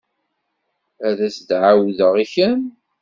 [1.07, 2.61] Ad as-d-ɛawdeɣ i Ken?